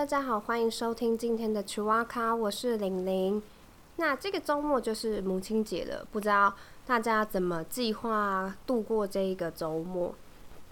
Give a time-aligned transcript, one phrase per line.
[0.00, 3.42] 大家好，欢迎收听今天的 c h u a k a 我是玲玲。
[3.96, 6.54] 那这个周末就是母亲节了，不知道
[6.86, 10.14] 大家怎么计划度过这一个周末？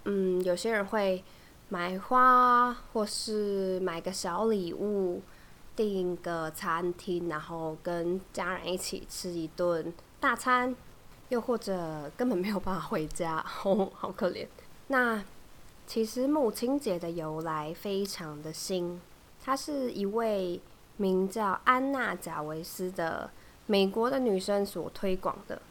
[0.04, 1.22] 嗯，有些人会
[1.68, 5.20] 买花，或是买个小礼物，
[5.76, 10.74] 订个餐厅，然后跟家人一起吃一顿大餐，
[11.28, 14.46] 又或者根本没有办法回家，哦，好可怜。
[14.86, 15.22] 那
[15.86, 18.98] 其实母亲节的由来非常的新，
[19.48, 20.60] 她是一位
[20.98, 23.30] 名叫安娜贾维斯的
[23.64, 25.62] 美国的女生所推广的。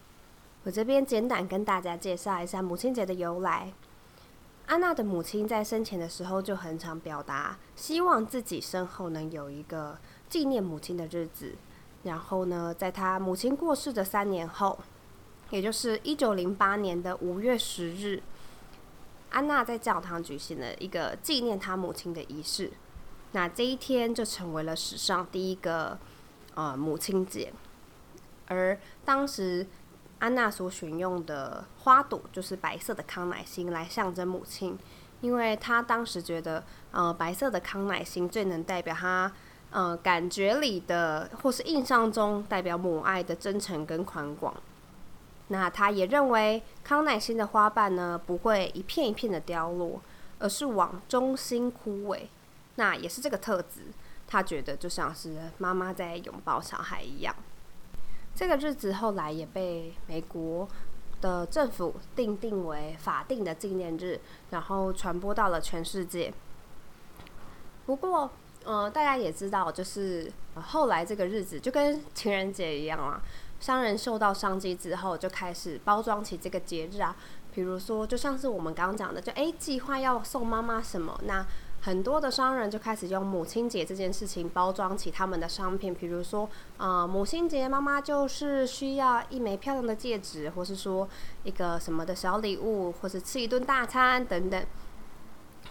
[0.64, 3.72] 我这边简短跟大家介绍一下母亲节的由来。
[4.66, 9.96] 安娜的母亲在生前的时候就很常表达，希望自己身后能有一个
[10.28, 11.54] 纪念母亲的日子。
[12.02, 14.80] 然后呢，在她母亲过世的三年后，
[15.52, 18.24] 也就是一九零八年的五月十日。
[19.30, 22.72] 安娜在教堂举行了一个纪念她母亲的仪式，
[23.34, 25.98] 那这一天就成为了史上第一个
[26.56, 27.52] 呃母亲节。
[28.48, 29.68] 而当时
[30.20, 34.78] 安娜所选用的花朵就是白色的康乃馨，来象征母亲，
[35.22, 39.32] 因为她当时觉得呃白色的康乃馨最能代表她
[39.70, 44.56] 呃感觉里的或是印象中代表母爱的真诚跟宽广。
[45.50, 50.02] 那他也认为康乃馨的花瓣呢不会一片一片的凋落，
[50.40, 52.24] 而是往中心枯萎。
[52.78, 53.82] 那也是这个特质，
[54.26, 57.36] 他觉得就像是妈妈在拥抱小孩一样。
[58.34, 60.68] 这个日子后来也被美国
[61.22, 64.20] 的政府定定为法定的纪念日，
[64.52, 66.32] 然后传播到了全世界。
[67.88, 68.30] 不过，
[68.64, 73.22] 呃，大家也知道，就是后来这个日子就跟情人节一样啊。
[73.60, 77.16] 商人受到商机之后，就开始包装起这个节日啊。
[77.56, 81.44] 比如说，就像是我们刚刚讲的，就诶计划要送妈妈什么，那
[81.82, 85.94] 很多的商人就开始用母亲节这件事情包装起他们的商品。
[85.94, 91.08] 比如说，啊，母亲节妈妈就是需要一枚漂亮的戒指，或是说
[91.44, 94.66] 一个什么的小礼物，或是吃一顿大餐等等。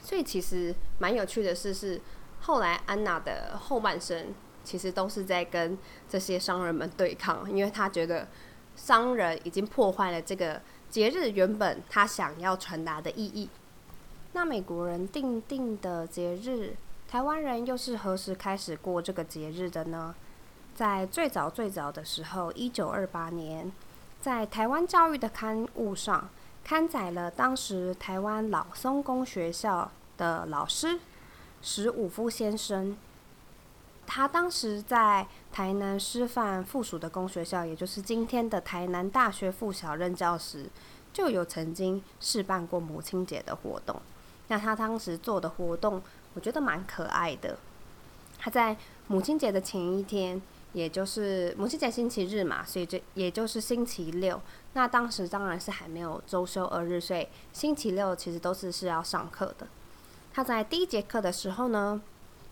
[0.01, 2.01] 所以其实蛮有趣的事是，
[2.41, 4.35] 后来安娜的后半生。
[4.65, 5.79] 其实都是在跟
[6.09, 8.27] 这些商人们对抗，因为她觉得
[8.75, 13.49] 商人已经破坏了这个节日原本他想要传达的意义。
[14.37, 16.77] 那美国人定定的节日，
[17.09, 20.15] 台湾人又是何时开始过这个节日的呢？
[20.75, 23.73] 在最早最早的时候，一九二八年，
[24.21, 26.29] 在台湾教育的刊物上
[26.63, 31.01] 刊载了当时台湾老松公学校的老师
[31.63, 32.95] 史武夫先生。
[34.05, 40.69] 他当时在台南师范附属的公学校，也就是今天的台南大学附小任教时，
[41.11, 43.99] 就有曾经试办过母亲节的活动。
[44.49, 46.03] 那他当时做的活动，
[46.35, 47.59] 我觉得蛮可爱的。
[48.39, 48.77] 他在
[49.09, 50.41] 母亲节的前一天，
[50.73, 54.41] 也就是母亲节星期日嘛，所以这也就是星期六。
[54.75, 59.67] 那当时当然是还没有周休二日，所以星期六其实都是是要上课的。
[60.33, 62.01] 他在第一节课的时候呢，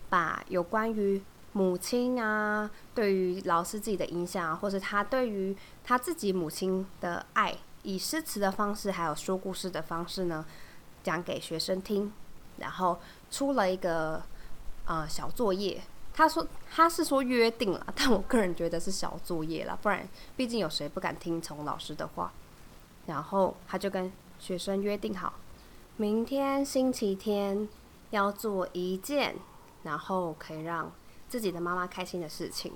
[0.09, 10.43] 把有关于母亲啊，对于老师自己的影响，或者他对于他自己母亲的爱，以诗词的方式，还有说故事的方式呢，
[11.05, 12.11] 讲给学生听。
[12.57, 12.99] 然后
[13.31, 14.21] 出了一个
[14.85, 15.81] 呃小作业，
[16.13, 20.05] 他说他是说约定了， 但我个人觉得是小作业了，不然
[20.35, 22.33] 毕竟有谁不敢听从老师的话。
[23.05, 25.35] 然后他就跟学生约定好，
[25.95, 27.69] 明天星期天
[28.09, 29.35] 要做一件，
[29.83, 30.91] 然后可以让。
[31.27, 32.71] 自己的妈妈开心的事情，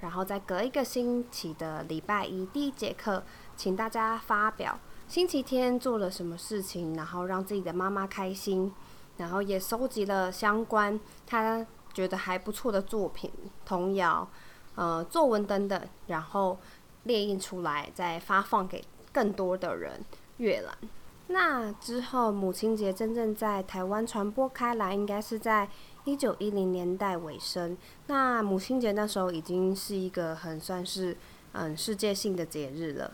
[0.00, 3.24] 然后再隔一个星期的礼拜一第一节课，
[3.56, 4.78] 请大家发表
[5.10, 8.72] 星期天做了什么事情，然后让自己的妈妈开心，
[9.16, 13.28] 然后也收集了相关他觉得还不错的作品、
[13.66, 14.28] 童谣、
[14.76, 16.56] 呃作文等等，然后
[17.02, 20.00] 列印出来，再发放给更多的人
[20.36, 20.78] 阅览。
[21.26, 25.68] 那之后，母亲节真正在台湾传播开来，应该是在。
[26.04, 27.76] 一九一零年代尾声，
[28.06, 31.14] 那母亲节那时候已经是一个很算是
[31.52, 33.12] 嗯世界性的节日了。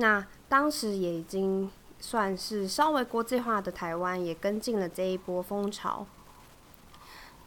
[0.00, 6.06] 那当时也已经算是稍微国际化的台湾，也跟进了这一波风潮。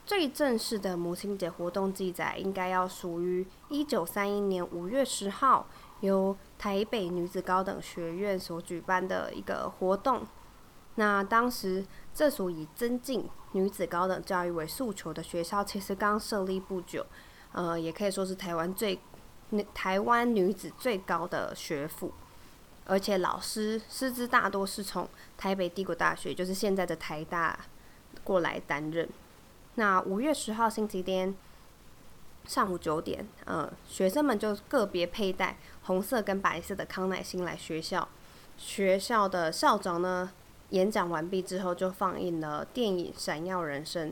[0.06, 5.68] 最正式的母亲节活动记载，应该要属于一九三一年五月十号，
[6.02, 10.28] 由台北女子高等学院所举办的一个活动。
[10.96, 17.06] 那当时这所以增进女子高等教育为诉求的学校，其实刚设立不久，
[17.54, 19.00] 呃，也可以说是台湾最
[19.74, 22.12] 台湾女子最高的学府，
[22.86, 25.08] 而且老师师资大多是从
[25.38, 27.58] 台北帝国大学，就是现在的台大
[28.24, 29.08] 过来担任。
[29.76, 31.34] 那五月十号星期天
[32.46, 38.10] 上午九点，呃，学生们就个别佩戴红色跟白色的康乃馨来学校。
[38.58, 40.32] 学校的校长呢，
[40.70, 44.12] 演讲完毕之后就放映了电影《闪耀人生》。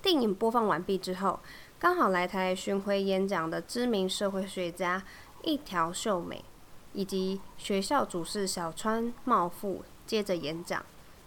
[0.00, 1.40] 电影播放完毕之后，
[1.78, 5.02] 刚好来台巡回演讲的知名社会学家
[5.42, 6.44] 一条秀美，
[6.96, 10.82] 以及学校主事小川茂富接着演讲，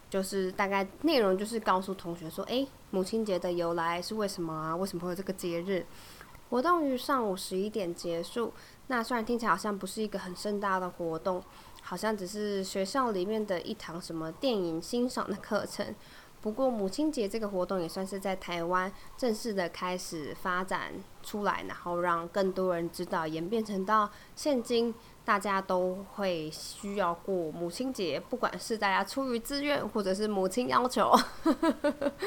[0.09, 4.75] 就是大概内容就是告诉同学说：“诶，母亲节的由来是为什么啊？
[4.75, 5.85] 为什么会有这个节日？”
[6.49, 8.51] 活动于上午十一点结束。
[8.87, 11.43] 那虽然听起来好像不是一个很盛大的活动，
[11.83, 15.93] 好像只是学校里面的一堂什么电影欣赏的课程。
[16.41, 20.93] 不过母亲节这个活动也算是在台湾正式的开始发展
[21.29, 31.15] 出来，然后让更多人知道，演变成到现今大家都会需要过母亲节，不管是大家出于自愿或者是母亲要求。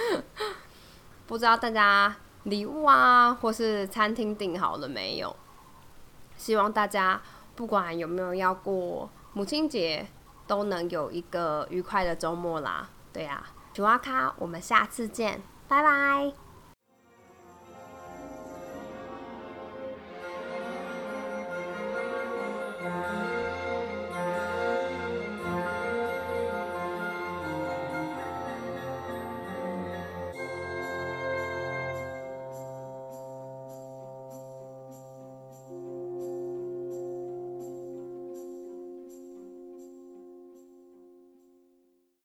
[1.27, 2.15] 不知道大家
[2.45, 5.35] 礼物啊，或是餐厅订好了没有？
[6.37, 7.21] 希望大家
[7.57, 10.07] 不管有没有要过母亲节，
[10.47, 12.89] 都能有一个愉快的周末啦。
[13.13, 13.43] 对呀。
[13.73, 16.52] 九阿卡，我们下次见，拜拜。